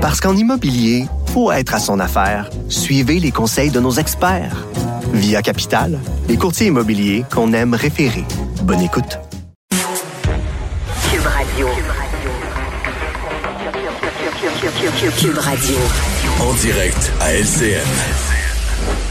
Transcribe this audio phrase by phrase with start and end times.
[0.00, 2.48] Parce qu'en immobilier, faut être à son affaire.
[2.70, 4.66] Suivez les conseils de nos experts.
[5.12, 8.24] Via Capital, les courtiers immobiliers qu'on aime référer.
[8.62, 9.18] Bonne écoute.
[9.68, 11.68] Cube Radio.
[15.18, 15.76] Cube Radio.
[16.40, 17.84] En direct à LCN.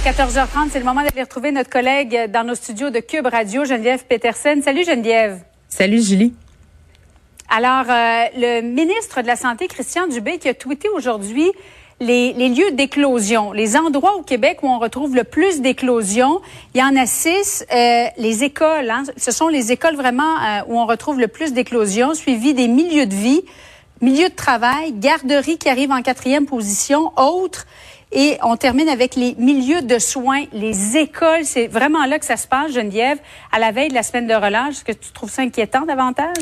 [0.03, 4.05] 14h30, c'est le moment d'aller retrouver notre collègue dans nos studios de Cube Radio, Geneviève
[4.05, 4.63] Petersen.
[4.63, 5.39] Salut Geneviève.
[5.67, 6.33] Salut Julie.
[7.51, 11.51] Alors, euh, le ministre de la Santé, Christian Dubé, qui a tweeté aujourd'hui
[11.99, 16.41] les, les, lieux d'éclosion, les endroits au Québec où on retrouve le plus d'éclosions.
[16.75, 17.65] Il y en a six.
[17.73, 21.51] Euh, les écoles, hein, ce sont les écoles vraiment euh, où on retrouve le plus
[21.51, 23.41] d'éclosions, suivi des milieux de vie,
[23.99, 27.65] milieux de travail, garderies qui arrivent en quatrième position, autres.
[28.11, 31.45] Et on termine avec les milieux de soins, les écoles.
[31.45, 33.17] C'est vraiment là que ça se passe, Geneviève,
[33.51, 34.75] à la veille de la semaine de relâche.
[34.75, 36.37] Est-ce que tu trouves ça inquiétant davantage?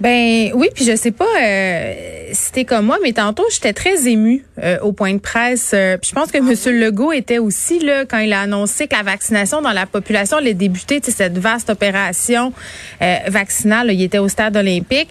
[0.00, 4.08] Ben oui, puis je sais pas euh, si t'es comme moi, mais tantôt j'étais très
[4.08, 5.72] émue euh, au point de presse.
[5.74, 6.78] Euh, je pense que M.
[6.78, 10.54] Legault était aussi là quand il a annoncé que la vaccination dans la population allait
[10.54, 12.52] débuter, cette vaste opération
[13.00, 13.92] euh, vaccinale.
[13.92, 15.08] il était au stade olympique.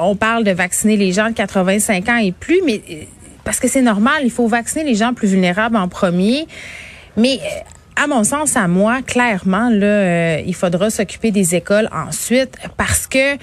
[0.00, 2.80] on parle de vacciner les gens de 85 ans et plus, mais
[3.44, 6.46] parce que c'est normal, il faut vacciner les gens plus vulnérables en premier.
[7.16, 7.40] Mais
[7.96, 13.36] à mon sens, à moi, clairement, là, il faudra s'occuper des écoles ensuite parce que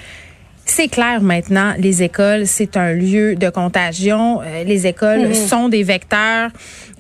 [0.70, 4.42] c'est clair maintenant, les écoles, c'est un lieu de contagion.
[4.42, 6.52] Euh, les écoles sont des vecteurs.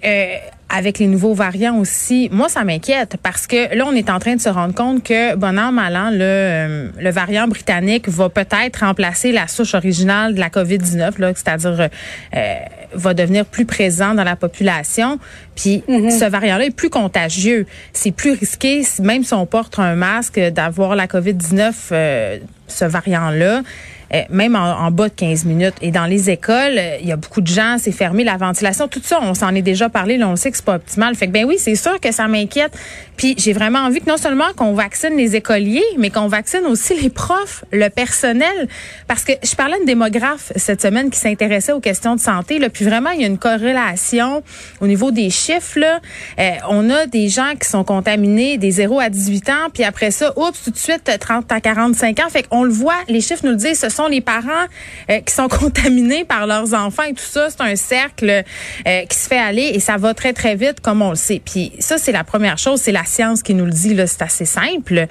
[0.03, 0.35] Euh,
[0.69, 4.35] avec les nouveaux variants aussi, moi ça m'inquiète parce que là on est en train
[4.35, 8.29] de se rendre compte que bon an mal an le, euh, le variant britannique va
[8.29, 11.89] peut-être remplacer la souche originale de la Covid-19 là, c'est-à-dire
[12.35, 12.55] euh,
[12.93, 15.19] va devenir plus présent dans la population.
[15.55, 16.19] Puis mm-hmm.
[16.19, 20.95] ce variant-là est plus contagieux, c'est plus risqué même si on porte un masque d'avoir
[20.95, 23.63] la Covid-19 euh, ce variant-là.
[24.13, 25.75] Euh, même en, bas de 15 minutes.
[25.81, 29.01] Et dans les écoles, il y a beaucoup de gens, c'est fermé, la ventilation, tout
[29.03, 31.15] ça, on s'en est déjà parlé, là, on sait que c'est pas optimal.
[31.15, 32.75] Fait que ben oui, c'est sûr que ça m'inquiète.
[33.17, 36.99] Puis j'ai vraiment envie que non seulement qu'on vaccine les écoliers, mais qu'on vaccine aussi
[36.99, 38.67] les profs, le personnel.
[39.07, 42.59] Parce que je parlais à démographe cette semaine qui s'intéressait aux questions de santé.
[42.59, 44.41] Là, puis vraiment, il y a une corrélation
[44.81, 45.79] au niveau des chiffres.
[45.79, 45.99] Là.
[46.39, 50.11] Euh, on a des gens qui sont contaminés des 0 à 18 ans, puis après
[50.11, 52.29] ça, oups, tout de suite, 30 à 45 ans.
[52.29, 54.65] Fait qu'on le voit, les chiffres nous le disent, sont les parents
[55.09, 57.49] euh, qui sont contaminés par leurs enfants et tout ça.
[57.49, 58.43] C'est un cercle
[58.87, 61.41] euh, qui se fait aller et ça va très, très vite, comme on le sait.
[61.43, 62.79] Puis ça, c'est la première chose.
[62.79, 63.95] C'est la science qui nous le dit.
[64.07, 65.07] C'est assez simple.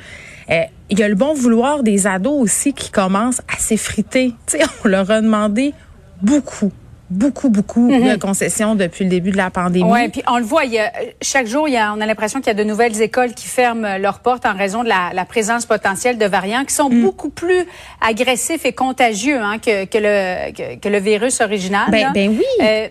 [0.50, 4.32] Euh, il y a le bon vouloir des ados aussi qui commencent à s'effriter.
[4.84, 5.74] on leur a demandé
[6.22, 6.72] beaucoup
[7.10, 8.18] beaucoup, beaucoup de mhm.
[8.18, 9.90] concessions depuis le début de la pandémie.
[9.90, 10.92] Oui, puis on le voit, il y a,
[11.22, 13.46] chaque jour, il y a, on a l'impression qu'il y a de nouvelles écoles qui
[13.46, 17.02] ferment leurs portes en raison de la, la présence potentielle de variants qui sont mm.
[17.02, 17.66] beaucoup plus
[18.00, 21.90] agressifs et contagieux hein, que, que, le, que, le virus original.
[21.90, 22.44] Ben, ben oui.
[22.62, 22.88] Euh,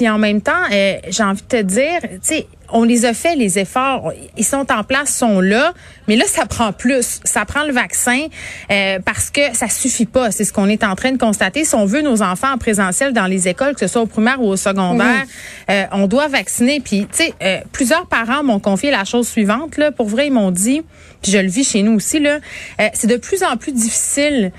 [0.00, 3.14] puis en même temps, euh, j'ai envie de te dire, tu sais, on les a
[3.14, 5.72] fait les efforts, ils sont en place, sont là,
[6.08, 8.26] mais là ça prend plus, ça prend le vaccin
[8.70, 11.64] euh, parce que ça suffit pas, c'est ce qu'on est en train de constater.
[11.64, 14.40] Si on veut nos enfants en présentiel dans les écoles, que ce soit au primaire
[14.40, 15.24] ou au secondaire,
[15.70, 16.80] euh, on doit vacciner.
[16.80, 20.32] Puis tu sais, euh, plusieurs parents m'ont confié la chose suivante là, pour vrai ils
[20.32, 20.82] m'ont dit,
[21.22, 22.38] puis je le vis chez nous aussi là,
[22.94, 24.52] c'est de plus en plus difficile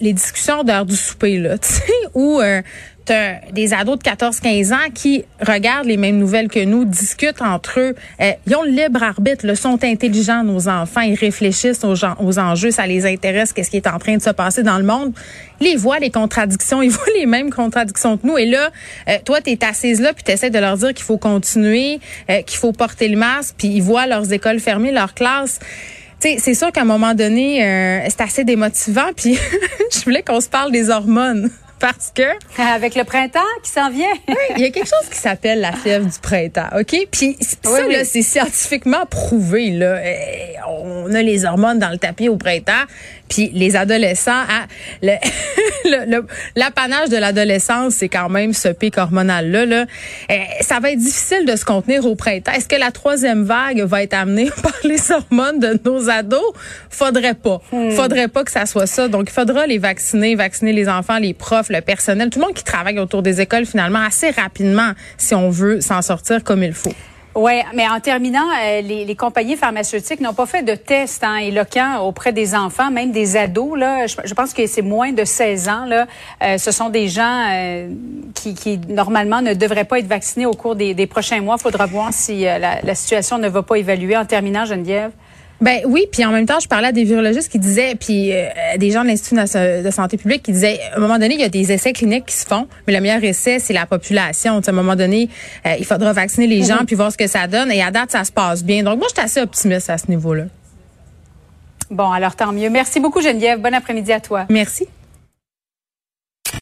[0.00, 2.40] les discussions d'heure du souper là, tu sais, où
[3.52, 7.94] des ados de 14-15 ans qui regardent les mêmes nouvelles que nous, discutent entre eux.
[8.20, 11.00] Euh, ils ont le libre arbitre, le sont intelligents, nos enfants.
[11.00, 14.30] Ils réfléchissent aux, aux enjeux, ça les intéresse, qu'est-ce qui est en train de se
[14.30, 15.12] passer dans le monde.
[15.60, 18.38] Ils voient les contradictions, ils voient les mêmes contradictions que nous.
[18.38, 18.70] Et là,
[19.08, 22.00] euh, toi, tu es assise là, puis tu essaies de leur dire qu'il faut continuer,
[22.30, 25.60] euh, qu'il faut porter le masque, puis ils voient leurs écoles fermées, leurs classes
[26.20, 27.60] c'est sûr qu'à un moment donné,
[28.08, 29.12] c'est assez démotivant.
[29.14, 29.38] Puis
[29.94, 31.48] je voulais qu'on se parle des hormones
[31.78, 32.22] parce que
[32.60, 34.12] avec le printemps qui s'en vient.
[34.56, 37.08] il y a quelque chose qui s'appelle la fièvre du printemps, OK?
[37.10, 40.00] Puis ça là, c'est scientifiquement prouvé là.
[40.68, 42.84] On a les hormones dans le tapis au printemps,
[43.28, 44.66] puis les adolescents hein,
[46.56, 49.84] l'apanage de l'adolescence, c'est quand même ce pic hormonal là.
[50.28, 52.52] Eh, ça va être difficile de se contenir au printemps.
[52.52, 56.52] Est-ce que la troisième vague va être amenée par les hormones de nos ados?
[56.90, 57.60] Faudrait pas.
[57.72, 57.90] Hmm.
[57.90, 59.08] Faudrait pas que ça soit ça.
[59.08, 62.54] Donc il faudra les vacciner, vacciner les enfants, les profs le personnel, tout le monde
[62.54, 66.72] qui travaille autour des écoles finalement assez rapidement si on veut s'en sortir comme il
[66.72, 66.94] faut.
[67.34, 72.00] Oui, mais en terminant, euh, les, compagnies pharmaceutiques n'ont pas fait de tests hein, éloquents
[72.00, 73.78] auprès des enfants, même des ados.
[73.78, 75.84] Là, je, pense que c'est moins de 16 ans.
[75.84, 76.06] Là.
[76.42, 77.88] Euh, ce sont des gens euh,
[78.34, 81.56] qui, normalement ne devraient pas être vaccinés au cours des, prochains mois.
[81.58, 84.16] Il faudra voir si la, la, situation ne va pas évaluer.
[84.16, 85.12] En terminant, Geneviève.
[85.60, 88.46] Ben oui, puis en même temps, je parlais à des virologistes qui disaient, puis euh,
[88.76, 91.44] des gens de l'Institut de santé publique qui disaient, à un moment donné, il y
[91.44, 94.58] a des essais cliniques qui se font, mais le meilleur essai, c'est la population.
[94.58, 95.28] à un moment donné,
[95.66, 96.86] euh, il faudra vacciner les gens, mhm.
[96.86, 97.72] puis voir ce que ça donne.
[97.72, 98.84] Et à date, ça se passe bien.
[98.84, 100.44] Donc moi, je suis assez optimiste à ce niveau-là.
[101.90, 102.70] Bon, alors tant mieux.
[102.70, 103.60] Merci beaucoup, Geneviève.
[103.60, 104.46] Bon après-midi à toi.
[104.50, 104.86] Merci.